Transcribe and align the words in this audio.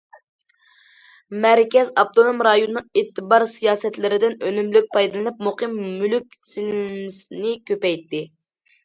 مەركەز، 1.41 1.91
ئاپتونوم 2.01 2.39
رايوننىڭ 2.47 2.87
ئېتىبار 3.01 3.45
سىياسەتلىرىدىن 3.51 4.33
ئۈنۈملۈك 4.49 4.87
پايدىلىنىپ، 4.97 5.45
مۇقىم 5.49 5.77
مۈلۈك 5.83 6.35
سېلىنمىسىنى 6.55 7.53
كۆپەيتتى. 7.71 8.25